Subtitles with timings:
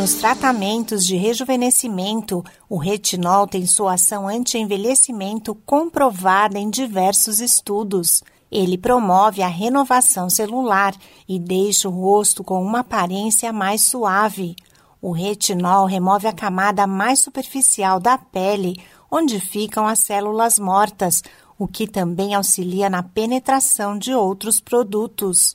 [0.00, 8.22] Nos tratamentos de rejuvenescimento, o retinol tem sua ação anti-envelhecimento comprovada em diversos estudos.
[8.50, 10.94] Ele promove a renovação celular
[11.28, 14.56] e deixa o rosto com uma aparência mais suave.
[15.02, 21.22] O retinol remove a camada mais superficial da pele, onde ficam as células mortas,
[21.58, 25.54] o que também auxilia na penetração de outros produtos.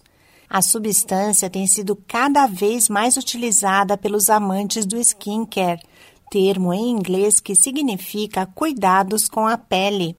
[0.50, 5.82] A substância tem sido cada vez mais utilizada pelos amantes do skincare,
[6.30, 10.16] termo em inglês que significa cuidados com a pele.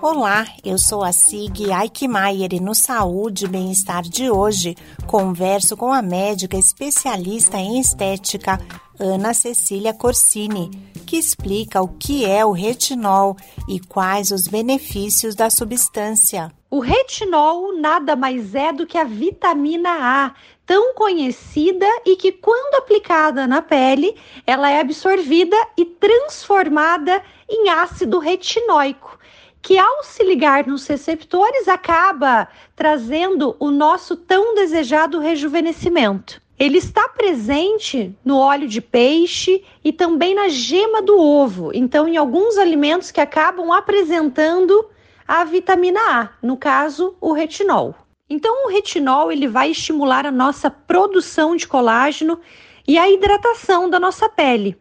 [0.00, 4.74] Olá, eu sou a Sig Eichmeier e no Saúde e Bem-Estar de hoje
[5.06, 8.58] converso com a médica especialista em estética
[9.02, 10.70] Ana Cecília Corsini,
[11.06, 13.34] que explica o que é o retinol
[13.66, 16.52] e quais os benefícios da substância.
[16.70, 20.34] O retinol nada mais é do que a vitamina A,
[20.66, 24.14] tão conhecida e que, quando aplicada na pele,
[24.46, 29.18] ela é absorvida e transformada em ácido retinóico,
[29.62, 36.40] que ao se ligar nos receptores acaba trazendo o nosso tão desejado rejuvenescimento.
[36.60, 41.70] Ele está presente no óleo de peixe e também na gema do ovo.
[41.72, 44.86] Então, em alguns alimentos que acabam apresentando
[45.26, 47.94] a vitamina A, no caso, o retinol.
[48.28, 52.38] Então, o retinol ele vai estimular a nossa produção de colágeno
[52.86, 54.76] e a hidratação da nossa pele.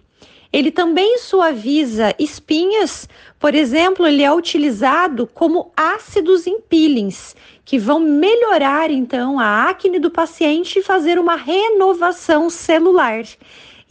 [0.52, 3.08] Ele também suaviza espinhas,
[3.40, 7.38] por exemplo, ele é utilizado como ácidos em peelings,
[7.70, 13.24] que vão melhorar então a acne do paciente e fazer uma renovação celular.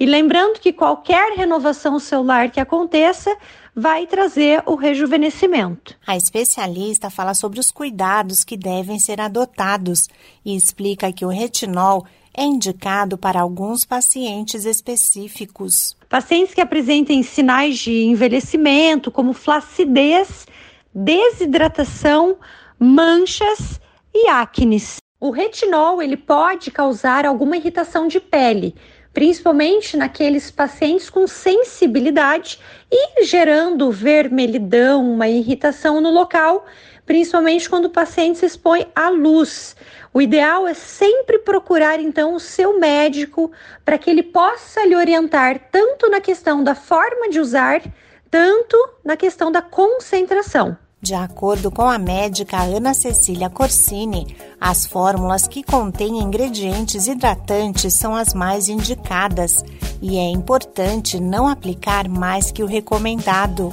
[0.01, 3.33] E lembrando que qualquer renovação celular que aconteça
[3.73, 5.95] vai trazer o rejuvenescimento.
[6.05, 10.09] A especialista fala sobre os cuidados que devem ser adotados
[10.45, 12.05] e explica que o retinol
[12.37, 15.97] é indicado para alguns pacientes específicos.
[16.09, 20.49] Pacientes que apresentem sinais de envelhecimento, como flacidez,
[20.93, 22.39] desidratação,
[22.79, 23.81] manchas
[24.15, 24.99] e acnes.
[25.21, 28.73] O retinol ele pode causar alguma irritação de pele,
[29.13, 36.67] principalmente naqueles pacientes com sensibilidade e gerando vermelhidão, uma irritação no local,
[37.05, 39.75] principalmente quando o paciente se expõe à luz.
[40.15, 43.51] O ideal é sempre procurar então o seu médico
[43.85, 47.83] para que ele possa lhe orientar tanto na questão da forma de usar,
[48.31, 50.79] tanto na questão da concentração.
[51.01, 58.17] De acordo com a médica Ana Cecília Corsini, as fórmulas que contêm ingredientes hidratantes são
[58.17, 59.65] as mais indicadas
[60.03, 63.73] e é importante não aplicar mais que o recomendado.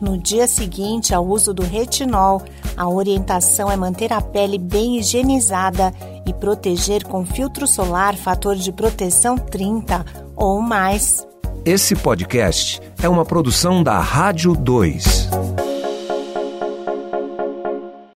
[0.00, 2.42] No dia seguinte ao uso do retinol,
[2.74, 5.92] a orientação é manter a pele bem higienizada
[6.26, 11.26] e proteger com filtro solar fator de proteção 30 ou mais.
[11.66, 15.65] Esse podcast é uma produção da Rádio 2.